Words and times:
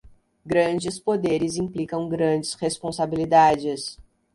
Grandes 0.43 0.97
poderes 0.99 1.57
implicam 1.57 2.09
grandes 2.09 2.55
responsabilidades. 2.55 3.99